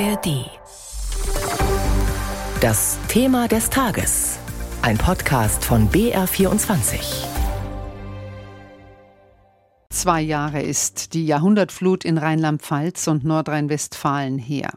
ARD. 0.00 0.50
Das 2.60 2.98
Thema 3.06 3.46
des 3.46 3.70
Tages. 3.70 4.40
Ein 4.82 4.98
Podcast 4.98 5.64
von 5.64 5.88
BR24. 5.88 7.26
Zwei 9.90 10.20
Jahre 10.20 10.62
ist 10.62 11.14
die 11.14 11.24
Jahrhundertflut 11.26 12.04
in 12.04 12.18
Rheinland-Pfalz 12.18 13.06
und 13.06 13.24
Nordrhein-Westfalen 13.24 14.38
her. 14.38 14.70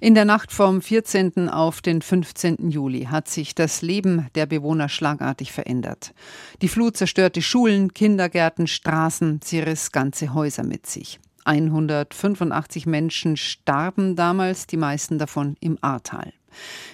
In 0.00 0.14
der 0.14 0.26
Nacht 0.26 0.52
vom 0.52 0.82
14. 0.82 1.48
auf 1.48 1.80
den 1.80 2.02
15. 2.02 2.68
Juli 2.68 3.04
hat 3.04 3.28
sich 3.28 3.54
das 3.54 3.80
Leben 3.80 4.28
der 4.34 4.44
Bewohner 4.44 4.90
schlagartig 4.90 5.50
verändert. 5.50 6.12
Die 6.60 6.68
Flut 6.68 6.98
zerstörte 6.98 7.40
Schulen, 7.40 7.94
Kindergärten, 7.94 8.66
Straßen, 8.66 9.40
sie 9.42 9.60
riss 9.60 9.92
ganze 9.92 10.34
Häuser 10.34 10.64
mit 10.64 10.86
sich. 10.86 11.20
185 11.48 12.84
Menschen 12.84 13.38
starben 13.38 14.16
damals, 14.16 14.66
die 14.66 14.76
meisten 14.76 15.18
davon 15.18 15.56
im 15.60 15.78
Ahrtal. 15.80 16.34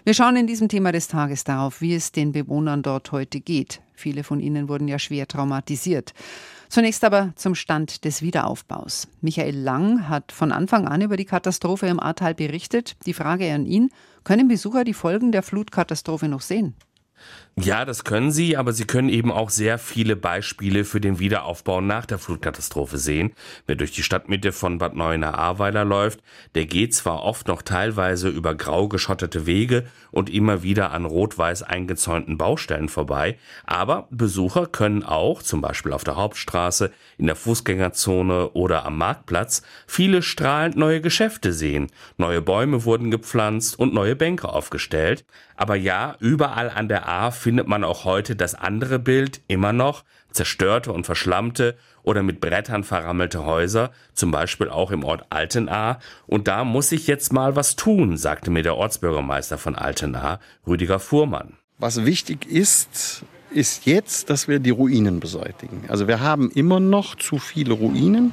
Wir 0.05 0.15
schauen 0.15 0.37
in 0.37 0.47
diesem 0.47 0.69
Thema 0.69 0.93
des 0.93 1.09
Tages 1.09 1.43
darauf, 1.43 1.81
wie 1.81 1.95
es 1.95 2.13
den 2.13 2.31
Bewohnern 2.33 2.83
dort 2.83 3.11
heute 3.11 3.41
geht. 3.41 3.81
Viele 3.95 4.23
von 4.23 4.39
ihnen 4.39 4.69
wurden 4.69 4.87
ja 4.87 4.99
schwer 4.99 5.27
traumatisiert. 5.27 6.15
Zunächst 6.69 7.05
aber 7.05 7.33
zum 7.37 7.55
Stand 7.55 8.05
des 8.05 8.23
Wiederaufbaus. 8.23 9.09
Michael 9.21 9.57
Lang 9.57 10.09
hat 10.09 10.31
von 10.31 10.53
Anfang 10.53 10.87
an 10.87 11.03
über 11.03 11.17
die 11.17 11.25
Katastrophe 11.25 11.87
im 11.87 12.01
Ahrtal 12.01 12.35
berichtet. 12.35 12.97
Die 13.07 13.15
Frage 13.15 13.53
an 13.53 13.67
ihn, 13.67 13.91
können 14.23 14.49
Besucher 14.49 14.85
die 14.85 14.95
Folgen 14.95 15.33
der 15.33 15.43
Flutkatastrophe 15.43 16.29
noch 16.29 16.41
sehen? 16.41 16.75
Ja, 17.57 17.85
das 17.85 18.03
können 18.03 18.33
Sie, 18.33 18.57
aber 18.57 18.73
Sie 18.73 18.85
können 18.85 19.09
eben 19.09 19.31
auch 19.31 19.49
sehr 19.49 19.79
viele 19.79 20.17
Beispiele 20.17 20.85
für 20.85 21.01
den 21.01 21.21
Wiederaufbau 21.21 21.81
nach 21.81 22.05
der 22.05 22.19
Flutkatastrophe 22.19 22.99
sehen. 22.99 23.33
Wer 23.67 23.77
durch 23.77 23.93
die 23.93 24.03
Stadtmitte 24.03 24.51
von 24.51 24.79
Bad 24.79 24.97
Neuenahr-Ahrweiler 24.97 25.85
läuft, 25.85 26.19
der 26.57 26.67
geht 26.67 26.97
zwar 26.97 27.23
oft 27.23 27.47
noch 27.47 27.63
teilweise 27.63 28.29
über 28.29 28.57
grau 28.57 28.89
geschottete 28.89 29.47
Wege 29.47 29.85
und 30.11 30.31
immer 30.31 30.65
wieder 30.65 30.91
an 30.91 31.05
rot-weiß 31.05 31.63
eingezäunten 31.63 32.39
Baustellen 32.39 32.89
vorbei, 32.89 33.39
aber 33.65 34.09
Besucher 34.11 34.67
können 34.67 35.05
auch, 35.05 35.41
zum 35.41 35.61
Beispiel 35.61 35.93
auf 35.93 36.03
der 36.03 36.17
Hauptstraße, 36.17 36.91
in 37.19 37.27
der 37.27 37.37
Fußgängerzone 37.37 38.51
oder 38.51 38.85
am 38.85 38.99
Marktplatz, 38.99 39.63
viele 39.87 40.23
strahlend 40.23 40.77
neue 40.77 41.01
Geschäfte 41.01 41.53
sehen. 41.53 41.87
Neue 42.17 42.43
Bäume 42.43 42.85
wurden 42.85 43.13
gepflanzt 43.13 43.79
und 43.79 43.95
neue 43.95 44.17
Bänke 44.17 44.49
aufgestellt. 44.49 45.25
Aber 45.57 45.77
ja, 45.77 46.17
überall 46.19 46.69
an 46.71 46.89
der 46.89 47.04
A 47.05 47.31
findet 47.31 47.69
man 47.69 47.85
auch 47.85 48.05
heute 48.05 48.35
das 48.35 48.55
andere 48.55 48.99
Bild 48.99 49.41
immer 49.47 49.73
noch, 49.73 50.05
zerstörte 50.31 50.93
und 50.93 51.05
verschlammte 51.05 51.77
oder 52.03 52.23
mit 52.23 52.41
Brettern 52.41 52.85
verrammelte 52.85 53.45
Häuser, 53.45 53.91
zum 54.15 54.31
Beispiel 54.31 54.69
auch 54.69 54.91
im 54.91 55.05
Ort 55.05 55.27
Altenahr. 55.31 55.99
Und 56.27 56.49
da 56.49 56.65
muss 56.65 56.93
ich 56.93 57.07
jetzt 57.07 57.33
mal 57.33 57.57
was 57.57 57.77
tun, 57.77 58.17
sagte 58.17 58.51
mir 58.51 58.63
der 58.63 58.77
Ortsbürgermeister 58.77 59.59
von 59.59 59.75
Altenahr, 59.77 60.41
Rüdiger 60.67 60.99
Fuhrmann. 60.99 61.55
Was 61.79 62.05
wichtig 62.05 62.47
ist, 62.47 63.25
ist 63.51 63.87
jetzt, 63.87 64.31
dass 64.31 64.49
wir 64.49 64.59
die 64.59 64.71
Ruinen 64.71 65.21
beseitigen. 65.21 65.85
Also 65.89 66.09
wir 66.09 66.21
haben 66.21 66.51
immer 66.51 66.81
noch 66.81 67.15
zu 67.15 67.39
viele 67.39 67.75
Ruinen 67.75 68.33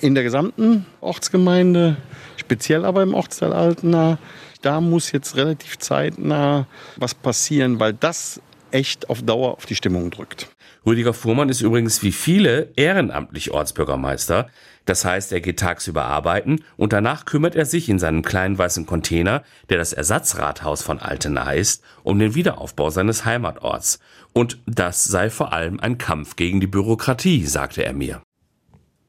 in 0.00 0.14
der 0.14 0.24
gesamten 0.24 0.86
Ortsgemeinde, 1.00 1.96
speziell 2.36 2.84
aber 2.84 3.02
im 3.02 3.14
Ortsteil 3.14 3.52
Altenahr. 3.52 4.18
Da 4.62 4.80
muss 4.80 5.12
jetzt 5.12 5.36
relativ 5.36 5.78
zeitnah 5.78 6.66
was 6.96 7.14
passieren, 7.14 7.78
weil 7.78 7.92
das 7.92 8.40
echt 8.70 9.08
auf 9.08 9.22
Dauer 9.22 9.52
auf 9.52 9.66
die 9.66 9.74
Stimmung 9.74 10.10
drückt. 10.10 10.48
Rüdiger 10.84 11.14
Fuhrmann 11.14 11.48
ist 11.48 11.60
übrigens 11.60 12.02
wie 12.02 12.12
viele 12.12 12.72
ehrenamtlich 12.76 13.50
Ortsbürgermeister. 13.50 14.48
Das 14.84 15.04
heißt, 15.04 15.32
er 15.32 15.40
geht 15.40 15.58
tagsüber 15.58 16.04
arbeiten 16.06 16.64
und 16.76 16.92
danach 16.92 17.26
kümmert 17.26 17.54
er 17.54 17.66
sich 17.66 17.88
in 17.88 17.98
seinem 17.98 18.22
kleinen 18.22 18.56
weißen 18.56 18.86
Container, 18.86 19.42
der 19.68 19.76
das 19.78 19.92
Ersatzrathaus 19.92 20.82
von 20.82 20.98
Altena 20.98 21.52
ist, 21.52 21.82
um 22.04 22.18
den 22.18 22.34
Wiederaufbau 22.34 22.88
seines 22.88 23.24
Heimatorts. 23.24 23.98
Und 24.32 24.58
das 24.66 25.04
sei 25.04 25.30
vor 25.30 25.52
allem 25.52 25.78
ein 25.80 25.98
Kampf 25.98 26.36
gegen 26.36 26.60
die 26.60 26.66
Bürokratie, 26.66 27.44
sagte 27.44 27.84
er 27.84 27.92
mir. 27.92 28.22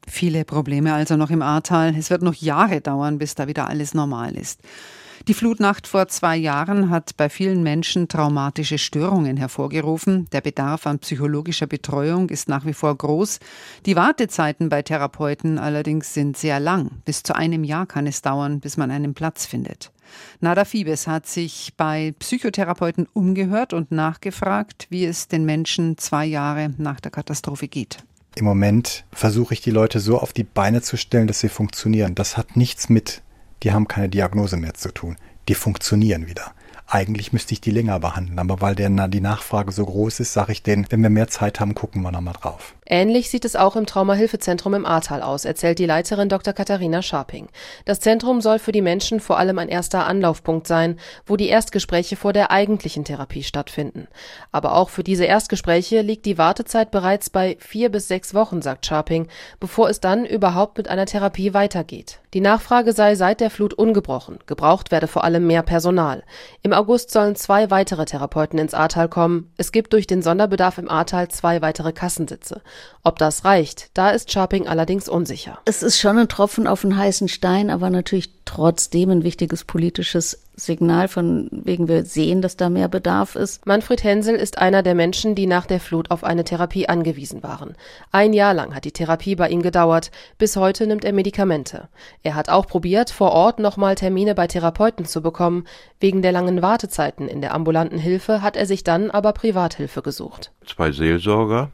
Viele 0.06 0.44
Probleme 0.44 0.92
also 0.92 1.16
noch 1.16 1.30
im 1.30 1.40
Ahrtal. 1.40 1.94
Es 1.96 2.10
wird 2.10 2.22
noch 2.22 2.34
Jahre 2.34 2.80
dauern, 2.80 3.18
bis 3.18 3.34
da 3.34 3.46
wieder 3.46 3.68
alles 3.68 3.94
normal 3.94 4.36
ist. 4.36 4.60
Die 5.30 5.34
Flutnacht 5.34 5.86
vor 5.86 6.08
zwei 6.08 6.36
Jahren 6.36 6.90
hat 6.90 7.16
bei 7.16 7.28
vielen 7.28 7.62
Menschen 7.62 8.08
traumatische 8.08 8.78
Störungen 8.78 9.36
hervorgerufen. 9.36 10.26
Der 10.32 10.40
Bedarf 10.40 10.88
an 10.88 10.98
psychologischer 10.98 11.68
Betreuung 11.68 12.30
ist 12.30 12.48
nach 12.48 12.66
wie 12.66 12.72
vor 12.72 12.98
groß. 12.98 13.38
Die 13.86 13.94
Wartezeiten 13.94 14.68
bei 14.70 14.82
Therapeuten 14.82 15.60
allerdings 15.60 16.14
sind 16.14 16.36
sehr 16.36 16.58
lang. 16.58 16.90
Bis 17.04 17.22
zu 17.22 17.36
einem 17.36 17.62
Jahr 17.62 17.86
kann 17.86 18.08
es 18.08 18.22
dauern, 18.22 18.58
bis 18.58 18.76
man 18.76 18.90
einen 18.90 19.14
Platz 19.14 19.46
findet. 19.46 19.92
Nada 20.40 20.64
Fiebes 20.64 21.06
hat 21.06 21.28
sich 21.28 21.74
bei 21.76 22.12
Psychotherapeuten 22.18 23.06
umgehört 23.12 23.72
und 23.72 23.92
nachgefragt, 23.92 24.88
wie 24.90 25.04
es 25.04 25.28
den 25.28 25.44
Menschen 25.44 25.96
zwei 25.96 26.26
Jahre 26.26 26.74
nach 26.76 26.98
der 26.98 27.12
Katastrophe 27.12 27.68
geht. 27.68 27.98
Im 28.34 28.46
Moment 28.46 29.04
versuche 29.12 29.54
ich 29.54 29.60
die 29.60 29.70
Leute 29.70 30.00
so 30.00 30.18
auf 30.18 30.32
die 30.32 30.42
Beine 30.42 30.82
zu 30.82 30.96
stellen, 30.96 31.28
dass 31.28 31.38
sie 31.38 31.48
funktionieren. 31.48 32.16
Das 32.16 32.36
hat 32.36 32.56
nichts 32.56 32.88
mit 32.88 33.22
die 33.62 33.72
haben 33.72 33.88
keine 33.88 34.08
Diagnose 34.08 34.56
mehr 34.56 34.74
zu 34.74 34.92
tun. 34.92 35.16
Die 35.48 35.54
funktionieren 35.54 36.26
wieder. 36.26 36.52
Eigentlich 36.92 37.32
müsste 37.32 37.54
ich 37.54 37.60
die 37.60 37.70
länger 37.70 38.00
behandeln, 38.00 38.40
aber 38.40 38.60
weil 38.60 38.74
der, 38.74 38.90
die 39.06 39.20
Nachfrage 39.20 39.70
so 39.70 39.86
groß 39.86 40.18
ist, 40.18 40.32
sage 40.32 40.50
ich 40.50 40.64
denen, 40.64 40.86
wenn 40.90 41.00
wir 41.04 41.08
mehr 41.08 41.28
Zeit 41.28 41.60
haben, 41.60 41.76
gucken 41.76 42.02
wir 42.02 42.10
nochmal 42.10 42.34
drauf. 42.34 42.74
Ähnlich 42.84 43.30
sieht 43.30 43.44
es 43.44 43.54
auch 43.54 43.76
im 43.76 43.86
Traumahilfezentrum 43.86 44.74
im 44.74 44.84
Ahrtal 44.84 45.22
aus, 45.22 45.44
erzählt 45.44 45.78
die 45.78 45.86
Leiterin 45.86 46.28
Dr. 46.28 46.52
Katharina 46.52 47.00
Scharping. 47.00 47.46
Das 47.84 48.00
Zentrum 48.00 48.40
soll 48.40 48.58
für 48.58 48.72
die 48.72 48.82
Menschen 48.82 49.20
vor 49.20 49.38
allem 49.38 49.60
ein 49.60 49.68
erster 49.68 50.04
Anlaufpunkt 50.04 50.66
sein, 50.66 50.98
wo 51.26 51.36
die 51.36 51.46
Erstgespräche 51.46 52.16
vor 52.16 52.32
der 52.32 52.50
eigentlichen 52.50 53.04
Therapie 53.04 53.44
stattfinden. 53.44 54.08
Aber 54.50 54.74
auch 54.74 54.90
für 54.90 55.04
diese 55.04 55.26
Erstgespräche 55.26 56.00
liegt 56.00 56.26
die 56.26 56.38
Wartezeit 56.38 56.90
bereits 56.90 57.30
bei 57.30 57.56
vier 57.60 57.90
bis 57.90 58.08
sechs 58.08 58.34
Wochen, 58.34 58.62
sagt 58.62 58.86
Scharping, 58.86 59.28
bevor 59.60 59.88
es 59.90 60.00
dann 60.00 60.26
überhaupt 60.26 60.76
mit 60.76 60.88
einer 60.88 61.06
Therapie 61.06 61.54
weitergeht. 61.54 62.19
Die 62.32 62.40
Nachfrage 62.40 62.92
sei 62.92 63.16
seit 63.16 63.40
der 63.40 63.50
Flut 63.50 63.74
ungebrochen. 63.74 64.38
Gebraucht 64.46 64.92
werde 64.92 65.08
vor 65.08 65.24
allem 65.24 65.48
mehr 65.48 65.62
Personal. 65.62 66.22
Im 66.62 66.72
August 66.72 67.10
sollen 67.10 67.34
zwei 67.34 67.70
weitere 67.70 68.04
Therapeuten 68.04 68.58
ins 68.58 68.72
Ahrtal 68.72 69.08
kommen. 69.08 69.52
Es 69.56 69.72
gibt 69.72 69.92
durch 69.92 70.06
den 70.06 70.22
Sonderbedarf 70.22 70.78
im 70.78 70.88
Ahrtal 70.88 71.26
zwei 71.28 71.60
weitere 71.60 71.92
Kassensitze. 71.92 72.62
Ob 73.02 73.18
das 73.18 73.44
reicht, 73.44 73.90
da 73.94 74.10
ist 74.10 74.30
Sharping 74.30 74.68
allerdings 74.68 75.08
unsicher. 75.08 75.58
Es 75.64 75.82
ist 75.82 75.98
schon 75.98 76.18
ein 76.18 76.28
Tropfen 76.28 76.68
auf 76.68 76.82
den 76.82 76.96
heißen 76.96 77.26
Stein, 77.26 77.68
aber 77.68 77.90
natürlich 77.90 78.30
trotzdem 78.44 79.10
ein 79.10 79.24
wichtiges 79.24 79.64
politisches 79.64 80.44
Signal, 80.64 81.08
von 81.08 81.48
wegen 81.50 81.88
wir 81.88 82.04
sehen, 82.04 82.42
dass 82.42 82.56
da 82.56 82.70
mehr 82.70 82.88
Bedarf 82.88 83.34
ist. 83.34 83.66
Manfred 83.66 84.04
Hensel 84.04 84.36
ist 84.36 84.58
einer 84.58 84.82
der 84.82 84.94
Menschen, 84.94 85.34
die 85.34 85.46
nach 85.46 85.66
der 85.66 85.80
Flut 85.80 86.10
auf 86.10 86.24
eine 86.24 86.44
Therapie 86.44 86.88
angewiesen 86.88 87.42
waren. 87.42 87.74
Ein 88.12 88.32
Jahr 88.32 88.54
lang 88.54 88.74
hat 88.74 88.84
die 88.84 88.92
Therapie 88.92 89.34
bei 89.34 89.48
ihm 89.48 89.62
gedauert. 89.62 90.10
Bis 90.38 90.56
heute 90.56 90.86
nimmt 90.86 91.04
er 91.04 91.12
Medikamente. 91.12 91.88
Er 92.22 92.34
hat 92.34 92.48
auch 92.48 92.66
probiert, 92.66 93.10
vor 93.10 93.32
Ort 93.32 93.58
nochmal 93.58 93.94
Termine 93.94 94.34
bei 94.34 94.46
Therapeuten 94.46 95.04
zu 95.04 95.22
bekommen. 95.22 95.64
Wegen 95.98 96.22
der 96.22 96.32
langen 96.32 96.62
Wartezeiten 96.62 97.28
in 97.28 97.40
der 97.40 97.54
ambulanten 97.54 97.98
Hilfe 97.98 98.42
hat 98.42 98.56
er 98.56 98.66
sich 98.66 98.84
dann 98.84 99.10
aber 99.10 99.32
Privathilfe 99.32 100.02
gesucht. 100.02 100.52
Zwei 100.66 100.92
Seelsorger, 100.92 101.70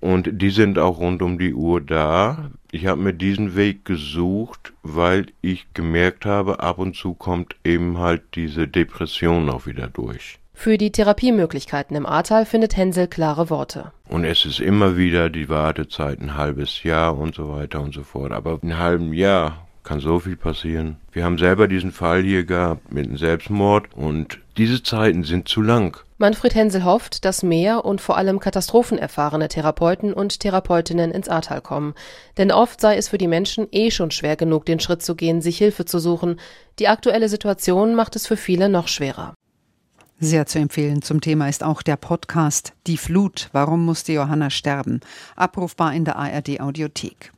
und 0.00 0.30
die 0.40 0.50
sind 0.50 0.78
auch 0.78 0.98
rund 0.98 1.22
um 1.22 1.38
die 1.38 1.54
Uhr 1.54 1.80
da. 1.80 2.50
Ich 2.72 2.86
habe 2.86 3.00
mir 3.00 3.12
diesen 3.12 3.54
Weg 3.54 3.84
gesucht, 3.84 4.72
weil 4.82 5.26
ich 5.42 5.66
gemerkt 5.74 6.24
habe, 6.24 6.60
ab 6.60 6.78
und 6.78 6.96
zu 6.96 7.14
kommt 7.14 7.56
eben 7.64 7.98
halt 7.98 8.22
diese 8.34 8.66
Depression 8.66 9.50
auch 9.50 9.66
wieder 9.66 9.88
durch. 9.88 10.38
Für 10.54 10.76
die 10.76 10.92
Therapiemöglichkeiten 10.92 11.96
im 11.96 12.04
Ahrtal 12.04 12.44
findet 12.44 12.76
Hensel 12.76 13.08
klare 13.08 13.48
Worte. 13.48 13.92
Und 14.08 14.24
es 14.24 14.44
ist 14.44 14.60
immer 14.60 14.96
wieder 14.96 15.30
die 15.30 15.48
Wartezeit 15.48 16.20
ein 16.20 16.36
halbes 16.36 16.82
Jahr 16.82 17.16
und 17.16 17.34
so 17.34 17.50
weiter 17.50 17.80
und 17.80 17.94
so 17.94 18.02
fort. 18.02 18.32
Aber 18.32 18.58
in 18.62 18.70
einem 18.70 18.78
halben 18.78 19.12
Jahr 19.14 19.66
kann 19.82 20.00
so 20.00 20.18
viel 20.18 20.36
passieren. 20.36 20.96
Wir 21.12 21.24
haben 21.24 21.38
selber 21.38 21.66
diesen 21.66 21.92
Fall 21.92 22.22
hier 22.22 22.44
gehabt 22.44 22.92
mit 22.92 23.06
einem 23.06 23.16
Selbstmord 23.16 23.86
und 23.94 24.38
diese 24.60 24.82
Zeiten 24.82 25.24
sind 25.24 25.48
zu 25.48 25.62
lang. 25.62 25.96
Manfred 26.18 26.54
Hensel 26.54 26.84
hofft, 26.84 27.24
dass 27.24 27.42
mehr 27.42 27.86
und 27.86 28.02
vor 28.02 28.18
allem 28.18 28.40
katastrophenerfahrene 28.40 29.48
Therapeuten 29.48 30.12
und 30.12 30.38
Therapeutinnen 30.38 31.12
ins 31.12 31.30
Ahrtal 31.30 31.62
kommen. 31.62 31.94
Denn 32.36 32.52
oft 32.52 32.78
sei 32.78 32.98
es 32.98 33.08
für 33.08 33.16
die 33.16 33.26
Menschen 33.26 33.68
eh 33.72 33.90
schon 33.90 34.10
schwer 34.10 34.36
genug, 34.36 34.66
den 34.66 34.78
Schritt 34.78 35.00
zu 35.00 35.14
gehen, 35.14 35.40
sich 35.40 35.56
Hilfe 35.56 35.86
zu 35.86 35.98
suchen. 35.98 36.38
Die 36.78 36.88
aktuelle 36.88 37.30
Situation 37.30 37.94
macht 37.94 38.16
es 38.16 38.26
für 38.26 38.36
viele 38.36 38.68
noch 38.68 38.86
schwerer. 38.86 39.32
Sehr 40.22 40.44
zu 40.44 40.58
empfehlen 40.58 41.00
zum 41.00 41.22
Thema 41.22 41.48
ist 41.48 41.64
auch 41.64 41.80
der 41.80 41.96
Podcast 41.96 42.74
Die 42.86 42.98
Flut. 42.98 43.48
Warum 43.52 43.86
musste 43.86 44.12
Johanna 44.12 44.50
sterben? 44.50 45.00
Abrufbar 45.34 45.94
in 45.94 46.04
der 46.04 46.16
ARD 46.16 46.60
Audiothek. 46.60 47.32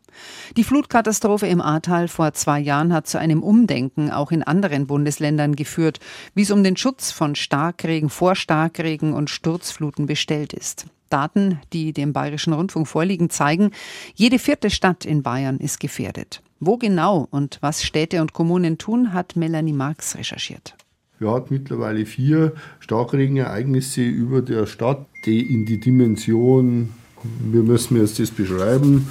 Die 0.57 0.65
Flutkatastrophe 0.65 1.47
im 1.47 1.61
Ahrtal 1.61 2.09
vor 2.09 2.33
zwei 2.33 2.59
Jahren 2.59 2.93
hat 2.93 3.07
zu 3.07 3.21
einem 3.21 3.45
Umdenken 3.45 4.11
auch 4.11 4.33
in 4.33 4.43
anderen 4.43 4.89
Bundesländern 4.89 5.55
geführt, 5.55 6.01
wie 6.35 6.43
es 6.43 6.51
um 6.51 6.65
den 6.65 6.77
Schutz 6.77 7.13
von 7.13 7.37
Starkregen, 7.37 8.11
Vorstarkregen 8.11 9.13
und 9.13 9.31
Sturzfluten 9.31 10.07
bestellt 10.07 10.53
ist. 10.53 10.87
Daten, 11.09 11.61
die 11.73 11.93
dem 11.93 12.13
Bayerischen 12.13 12.53
Rundfunk 12.53 12.89
vorliegen, 12.89 13.31
zeigen, 13.31 13.71
jede 14.17 14.41
vierte 14.41 14.71
Stadt 14.71 15.05
in 15.05 15.23
Bayern 15.23 15.59
ist 15.59 15.79
gefährdet. 15.79 16.43
Wo 16.59 16.79
genau 16.79 17.29
und 17.31 17.59
was 17.61 17.85
Städte 17.85 18.21
und 18.21 18.33
Kommunen 18.33 18.77
tun, 18.77 19.13
hat 19.13 19.37
Melanie 19.37 19.73
Marx 19.73 20.17
recherchiert. 20.17 20.75
Wir 21.23 21.31
haben 21.31 21.47
mittlerweile 21.51 22.05
vier 22.05 22.53
Starkregenereignisse 22.81 24.03
über 24.03 24.43
der 24.43 24.67
Stadt, 24.67 25.07
die 25.25 25.55
in 25.55 25.65
die 25.65 25.79
Dimension, 25.79 26.93
wir 27.23 27.63
müssen 27.63 27.97
jetzt 27.97 28.19
das 28.19 28.33
beschreiben, 28.33 29.07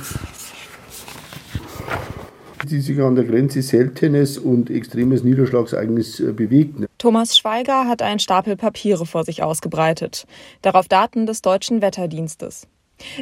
die 2.69 2.81
sich 2.81 2.99
an 2.99 3.15
der 3.15 3.23
Grenze 3.23 3.61
seltenes 3.61 4.37
und 4.37 4.69
extremes 4.69 5.23
Niederschlagsereignis 5.23 6.19
äh, 6.19 6.33
bewegten. 6.33 6.85
Thomas 6.97 7.37
Schweiger 7.37 7.87
hat 7.87 8.01
einen 8.01 8.19
Stapel 8.19 8.57
Papiere 8.57 9.05
vor 9.05 9.23
sich 9.23 9.41
ausgebreitet, 9.41 10.25
darauf 10.61 10.89
Daten 10.89 11.25
des 11.25 11.41
deutschen 11.41 11.81
Wetterdienstes. 11.81 12.67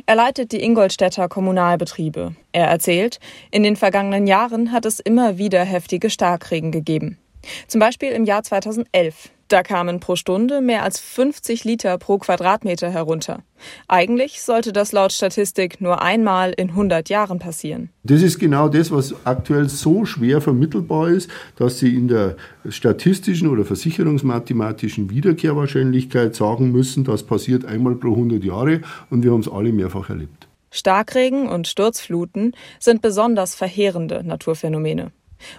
Er 0.08 0.16
leitet 0.16 0.52
die 0.52 0.64
Ingolstädter 0.64 1.30
Kommunalbetriebe. 1.30 2.34
Er 2.54 2.66
erzählt, 2.66 3.20
in 3.52 3.62
den 3.62 3.76
vergangenen 3.76 4.26
Jahren 4.26 4.72
hat 4.72 4.88
es 4.88 5.00
immer 5.00 5.38
wieder 5.38 5.64
heftige 5.64 6.10
Starkregen 6.10 6.72
gegeben. 6.72 7.20
Zum 7.68 7.80
Beispiel 7.80 8.12
im 8.12 8.26
Jahr 8.26 8.44
2011. 8.44 9.30
Da 9.50 9.64
kamen 9.64 10.00
pro 10.00 10.16
Stunde 10.16 10.62
mehr 10.62 10.84
als 10.84 11.00
50 11.00 11.64
Liter 11.64 11.98
pro 11.98 12.20
Quadratmeter 12.20 12.92
herunter. 12.92 13.42
Eigentlich 13.88 14.44
sollte 14.44 14.72
das 14.72 14.92
laut 14.92 15.12
Statistik 15.12 15.82
nur 15.82 16.04
einmal 16.04 16.54
in 16.56 16.70
100 16.70 17.10
Jahren 17.10 17.40
passieren. 17.40 17.90
Das 18.04 18.22
ist 18.22 18.38
genau 18.38 18.70
das, 18.70 18.92
was 18.92 19.16
aktuell 19.26 19.68
so 19.68 20.06
schwer 20.06 20.40
vermittelbar 20.42 21.10
ist, 21.10 21.32
dass 21.56 21.80
Sie 21.80 21.96
in 21.96 22.08
der 22.08 22.36
statistischen 22.70 23.48
oder 23.48 23.66
versicherungsmathematischen 23.66 25.10
Wiederkehrwahrscheinlichkeit 25.10 26.36
sagen 26.36 26.72
müssen, 26.72 27.04
das 27.04 27.24
passiert 27.24 27.66
einmal 27.66 27.96
pro 27.96 28.10
100 28.10 28.44
Jahre 28.44 28.82
und 29.10 29.24
wir 29.24 29.32
haben 29.32 29.42
es 29.42 29.50
alle 29.50 29.72
mehrfach 29.72 30.12
erlebt. 30.12 30.48
Starkregen 30.70 31.50
und 31.50 31.68
Sturzfluten 31.68 32.54
sind 32.80 33.02
besonders 33.02 33.56
verheerende 33.56 34.24
Naturphänomene. 34.24 35.12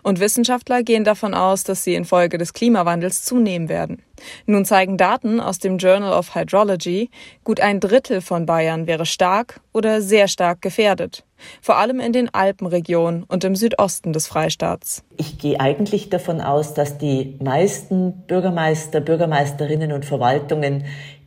Und 0.03 0.21
Wissenschaftler 0.21 0.83
gehen 0.83 1.05
davon 1.05 1.35
aus, 1.35 1.65
dass 1.65 1.85
sie 1.85 1.95
infolge 1.95 2.39
des 2.39 2.53
Klimawandels 2.53 3.25
zunehmen 3.25 3.69
werden. 3.69 4.03
Nun 4.47 4.65
zeigen 4.65 4.97
Daten 4.97 5.41
aus 5.41 5.59
dem 5.59 5.79
Journal 5.79 6.13
of 6.13 6.35
Hydrology, 6.35 7.11
gut 7.45 7.61
ein 7.61 7.81
Drittel 7.81 8.21
von 8.21 8.47
Bayern 8.47 8.87
wäre 8.87 9.07
stark 9.07 9.61
oder 9.73 10.03
sehr 10.03 10.29
stark 10.29 10.63
gefährdet. 10.63 11.25
Vor 11.63 11.77
allem 11.77 12.01
in 12.01 12.13
den 12.13 12.33
Alpenregionen 12.33 13.25
und 13.25 13.45
im 13.45 13.57
Südosten 13.57 14.13
des 14.13 14.27
Freistaats. 14.27 15.03
Ich 15.17 15.39
gehe 15.39 15.59
eigentlich 15.59 16.11
davon 16.11 16.41
aus, 16.41 16.75
dass 16.75 16.99
die 16.99 17.39
meisten 17.43 18.27
Bürgermeister, 18.27 19.01
Bürgermeisterinnen 19.01 19.93
und 19.93 20.05
Verwaltungen 20.05 20.85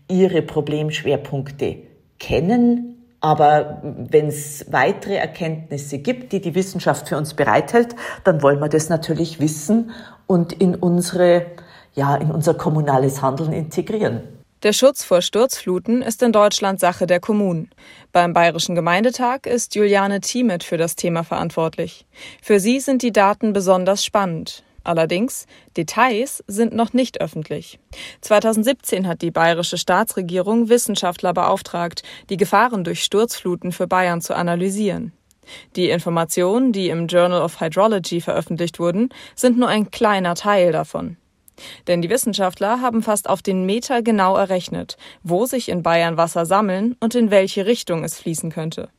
ihre 0.07 0.41
Problemschwerpunkte 0.41 1.77
kennen, 2.19 2.92
aber 3.23 3.81
wenn 3.81 4.27
es 4.27 4.65
weitere 4.69 5.15
Erkenntnisse 5.15 5.99
gibt, 5.99 6.33
die 6.33 6.41
die 6.41 6.55
Wissenschaft 6.55 7.07
für 7.07 7.15
uns 7.15 7.33
bereithält, 7.35 7.95
dann 8.25 8.41
wollen 8.41 8.59
wir 8.59 8.67
das 8.67 8.89
natürlich 8.89 9.39
wissen 9.39 9.91
und 10.27 10.51
in 10.51 10.75
unsere, 10.75 11.45
ja, 11.93 12.15
in 12.17 12.31
unser 12.31 12.53
kommunales 12.53 13.21
Handeln 13.21 13.53
integrieren. 13.53 14.23
Der 14.61 14.73
Schutz 14.73 15.05
vor 15.05 15.21
Sturzfluten 15.21 16.01
ist 16.01 16.21
in 16.21 16.33
Deutschland 16.33 16.81
Sache 16.81 17.07
der 17.07 17.21
Kommunen. 17.21 17.69
Beim 18.11 18.33
Bayerischen 18.33 18.75
Gemeindetag 18.75 19.45
ist 19.45 19.73
Juliane 19.73 20.19
Thiemet 20.19 20.65
für 20.65 20.77
das 20.77 20.97
Thema 20.97 21.23
verantwortlich. 21.23 22.05
Für 22.41 22.59
sie 22.59 22.81
sind 22.81 23.03
die 23.03 23.13
Daten 23.13 23.53
besonders 23.53 24.03
spannend. 24.03 24.65
Allerdings, 24.83 25.45
Details 25.77 26.43
sind 26.47 26.73
noch 26.73 26.93
nicht 26.93 27.21
öffentlich. 27.21 27.79
2017 28.21 29.07
hat 29.07 29.21
die 29.21 29.31
bayerische 29.31 29.77
Staatsregierung 29.77 30.69
Wissenschaftler 30.69 31.33
beauftragt, 31.33 32.03
die 32.29 32.37
Gefahren 32.37 32.83
durch 32.83 33.03
Sturzfluten 33.03 33.71
für 33.71 33.87
Bayern 33.87 34.21
zu 34.21 34.35
analysieren. 34.35 35.13
Die 35.75 35.89
Informationen, 35.89 36.71
die 36.71 36.89
im 36.89 37.07
Journal 37.07 37.41
of 37.41 37.59
Hydrology 37.59 38.21
veröffentlicht 38.21 38.79
wurden, 38.79 39.09
sind 39.35 39.57
nur 39.57 39.67
ein 39.67 39.91
kleiner 39.91 40.35
Teil 40.35 40.71
davon. 40.71 41.17
Denn 41.87 42.01
die 42.01 42.09
Wissenschaftler 42.09 42.81
haben 42.81 43.03
fast 43.03 43.29
auf 43.29 43.41
den 43.41 43.65
Meter 43.65 44.01
genau 44.01 44.35
errechnet, 44.35 44.97
wo 45.21 45.45
sich 45.45 45.69
in 45.69 45.83
Bayern 45.83 46.17
Wasser 46.17 46.45
sammeln 46.45 46.95
und 46.99 47.15
in 47.15 47.29
welche 47.29 47.65
Richtung 47.65 48.03
es 48.03 48.17
fließen 48.19 48.51
könnte. 48.51 48.89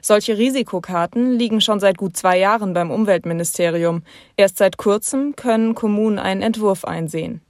Solche 0.00 0.38
Risikokarten 0.38 1.32
liegen 1.32 1.60
schon 1.60 1.80
seit 1.80 1.98
gut 1.98 2.16
zwei 2.16 2.38
Jahren 2.38 2.74
beim 2.74 2.90
Umweltministerium. 2.90 4.02
Erst 4.36 4.58
seit 4.58 4.76
kurzem 4.76 5.36
können 5.36 5.74
Kommunen 5.74 6.18
einen 6.18 6.42
Entwurf 6.42 6.84
einsehen. 6.84 7.40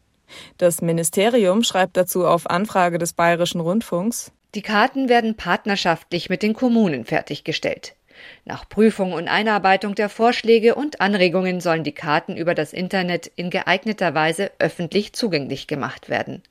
Das 0.58 0.82
Ministerium 0.82 1.62
schreibt 1.62 1.96
dazu 1.96 2.26
auf 2.26 2.50
Anfrage 2.50 2.98
des 2.98 3.12
Bayerischen 3.12 3.60
Rundfunks 3.60 4.32
Die 4.54 4.62
Karten 4.62 5.08
werden 5.08 5.36
partnerschaftlich 5.36 6.28
mit 6.28 6.42
den 6.42 6.54
Kommunen 6.54 7.04
fertiggestellt. 7.04 7.94
Nach 8.44 8.68
Prüfung 8.68 9.12
und 9.12 9.28
Einarbeitung 9.28 9.94
der 9.94 10.08
Vorschläge 10.08 10.74
und 10.74 11.00
Anregungen 11.00 11.60
sollen 11.60 11.84
die 11.84 11.92
Karten 11.92 12.36
über 12.36 12.54
das 12.54 12.72
Internet 12.72 13.30
in 13.36 13.50
geeigneter 13.50 14.14
Weise 14.14 14.50
öffentlich 14.58 15.12
zugänglich 15.12 15.66
gemacht 15.66 16.08
werden. 16.08 16.42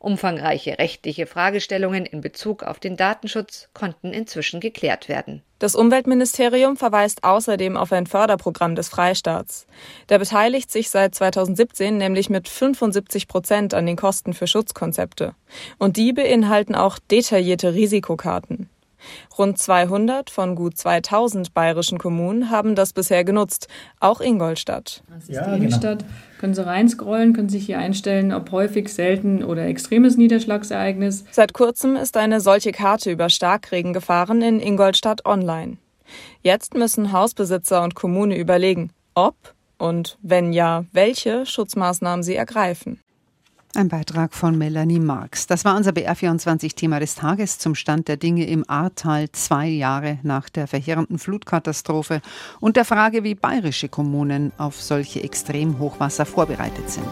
Umfangreiche 0.00 0.78
rechtliche 0.78 1.26
Fragestellungen 1.26 2.06
in 2.06 2.22
Bezug 2.22 2.62
auf 2.62 2.80
den 2.80 2.96
Datenschutz 2.96 3.68
konnten 3.74 4.14
inzwischen 4.14 4.58
geklärt 4.58 5.10
werden. 5.10 5.42
Das 5.58 5.74
Umweltministerium 5.74 6.78
verweist 6.78 7.22
außerdem 7.22 7.76
auf 7.76 7.92
ein 7.92 8.06
Förderprogramm 8.06 8.74
des 8.74 8.88
Freistaats. 8.88 9.66
Der 10.08 10.18
beteiligt 10.18 10.70
sich 10.70 10.88
seit 10.88 11.14
2017 11.14 11.98
nämlich 11.98 12.30
mit 12.30 12.48
75 12.48 13.28
Prozent 13.28 13.74
an 13.74 13.84
den 13.84 13.96
Kosten 13.96 14.32
für 14.32 14.46
Schutzkonzepte. 14.46 15.34
Und 15.78 15.98
die 15.98 16.14
beinhalten 16.14 16.74
auch 16.74 16.98
detaillierte 16.98 17.74
Risikokarten. 17.74 18.70
Rund 19.38 19.58
200 19.58 20.30
von 20.30 20.54
gut 20.54 20.76
2000 20.76 21.54
bayerischen 21.54 21.98
Kommunen 21.98 22.50
haben 22.50 22.74
das 22.74 22.92
bisher 22.92 23.24
genutzt, 23.24 23.68
auch 24.00 24.20
Ingolstadt. 24.20 25.02
Das 25.08 25.24
ist 25.24 25.34
ja, 25.34 25.50
die 25.50 25.56
Innenstadt. 25.56 26.00
Genau. 26.00 26.10
Können 26.38 26.54
Sie 26.54 26.64
reinscrollen, 26.64 27.32
können 27.34 27.48
sich 27.50 27.66
hier 27.66 27.78
einstellen, 27.78 28.32
ob 28.32 28.50
häufig, 28.50 28.88
selten 28.88 29.44
oder 29.44 29.66
extremes 29.66 30.16
Niederschlagsereignis. 30.16 31.24
Seit 31.30 31.52
kurzem 31.52 31.96
ist 31.96 32.16
eine 32.16 32.40
solche 32.40 32.72
Karte 32.72 33.10
über 33.10 33.28
Starkregengefahren 33.28 34.40
in 34.40 34.60
Ingolstadt 34.60 35.26
online. 35.26 35.76
Jetzt 36.42 36.74
müssen 36.74 37.12
Hausbesitzer 37.12 37.82
und 37.82 37.94
Kommune 37.94 38.36
überlegen, 38.38 38.90
ob 39.14 39.36
und 39.78 40.18
wenn 40.22 40.52
ja, 40.52 40.84
welche 40.92 41.46
Schutzmaßnahmen 41.46 42.22
sie 42.22 42.36
ergreifen. 42.36 43.00
Ein 43.76 43.88
Beitrag 43.88 44.34
von 44.34 44.58
Melanie 44.58 44.98
Marx. 44.98 45.46
Das 45.46 45.64
war 45.64 45.76
unser 45.76 45.92
BR24-Thema 45.92 46.98
des 46.98 47.14
Tages 47.14 47.58
zum 47.58 47.76
Stand 47.76 48.08
der 48.08 48.16
Dinge 48.16 48.44
im 48.46 48.68
Ahrtal 48.68 49.30
zwei 49.30 49.68
Jahre 49.68 50.18
nach 50.24 50.48
der 50.48 50.66
verheerenden 50.66 51.20
Flutkatastrophe 51.20 52.20
und 52.58 52.76
der 52.76 52.84
Frage, 52.84 53.22
wie 53.22 53.36
bayerische 53.36 53.88
Kommunen 53.88 54.50
auf 54.58 54.82
solche 54.82 55.22
Extremhochwasser 55.22 56.26
vorbereitet 56.26 56.90
sind. 56.90 57.06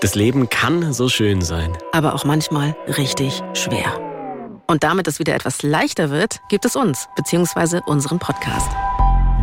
Das 0.00 0.14
Leben 0.14 0.50
kann 0.50 0.92
so 0.92 1.08
schön 1.08 1.40
sein. 1.40 1.72
Aber 1.92 2.14
auch 2.14 2.26
manchmal 2.26 2.76
richtig 2.98 3.42
schwer. 3.54 3.98
Und 4.66 4.84
damit 4.84 5.08
es 5.08 5.18
wieder 5.18 5.34
etwas 5.34 5.62
leichter 5.62 6.10
wird, 6.10 6.42
gibt 6.50 6.66
es 6.66 6.76
uns, 6.76 7.08
beziehungsweise 7.16 7.80
unseren 7.86 8.18
Podcast. 8.18 8.68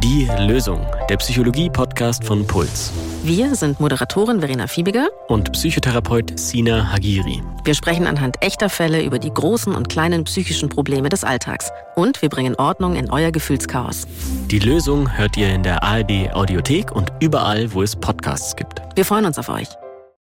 Die 0.04 0.28
Lösung, 0.40 0.84
der 1.10 1.18
Psychologie-Podcast 1.18 2.24
von 2.24 2.48
Puls. 2.48 2.92
Wir 3.24 3.54
sind 3.54 3.80
Moderatorin 3.80 4.40
Verena 4.40 4.66
Fiebiger 4.66 5.10
und 5.28 5.52
Psychotherapeut 5.52 6.40
Sina 6.40 6.92
Hagiri. 6.92 7.44
Wir 7.64 7.76
sprechen 7.76 8.08
anhand 8.08 8.42
echter 8.42 8.68
Fälle 8.70 9.04
über 9.04 9.20
die 9.20 9.32
großen 9.32 9.76
und 9.76 9.90
kleinen 9.90 10.24
psychischen 10.24 10.70
Probleme 10.70 11.10
des 11.10 11.24
Alltags. 11.24 11.70
Und 11.96 12.24
wir 12.24 12.30
bringen 12.30 12.56
Ordnung 12.56 12.96
in 12.96 13.12
euer 13.12 13.32
Gefühlschaos. 13.32 14.08
Die 14.48 14.58
Lösung 14.58 15.16
hört 15.16 15.38
ihr 15.38 15.54
in 15.54 15.62
der 15.62 15.84
ARD 15.84 16.34
Audiothek 16.34 16.92
und 16.92 17.14
überall, 17.20 17.72
wo 17.72 17.84
es 17.84 17.96
Podcasts 17.96 18.56
gibt. 18.56 18.82
Wir 18.96 19.06
freuen 19.06 19.26
uns 19.26 19.38
auf 19.38 19.50
euch. 19.50 19.68